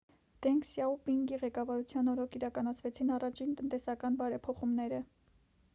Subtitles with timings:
[0.43, 5.07] դենգ սյաոպինգի ղեկավարության օրոք իրականացվեցին առաջին տնտեսական բարեփոխումները